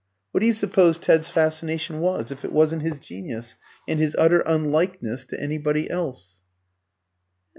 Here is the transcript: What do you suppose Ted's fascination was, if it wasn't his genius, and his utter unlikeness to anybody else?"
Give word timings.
What 0.31 0.39
do 0.41 0.47
you 0.47 0.53
suppose 0.53 0.97
Ted's 0.97 1.29
fascination 1.29 1.99
was, 1.99 2.31
if 2.31 2.43
it 2.43 2.51
wasn't 2.51 2.81
his 2.81 2.99
genius, 2.99 3.53
and 3.87 3.99
his 3.99 4.15
utter 4.17 4.39
unlikeness 4.39 5.25
to 5.25 5.39
anybody 5.39 5.91
else?" 5.91 6.39